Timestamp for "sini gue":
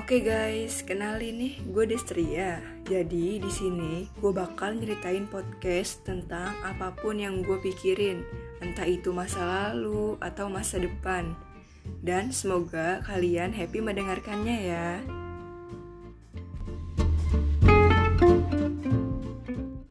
3.52-4.32